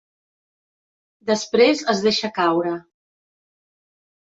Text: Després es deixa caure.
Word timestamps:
Després 1.31 1.85
es 1.95 2.03
deixa 2.09 2.33
caure. 2.41 2.77